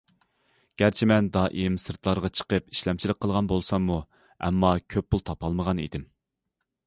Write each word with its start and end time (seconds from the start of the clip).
گەرچە 0.81 1.07
مەن 1.11 1.27
دائىم 1.35 1.75
سىرتلارغا 1.83 2.31
چىقىپ 2.39 2.71
ئىشلەمچىلىك 2.75 3.21
قىلغان 3.25 3.51
بولساممۇ، 3.53 3.99
ئەمما 4.47 4.71
كۆپ 4.95 5.09
پۇل 5.15 5.23
تاپالمىغان 5.31 5.85
ئىدىم. 5.85 6.09